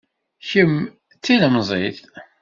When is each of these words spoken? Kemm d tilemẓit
Kemm 0.49 0.75
d 1.11 1.17
tilemẓit 1.23 1.97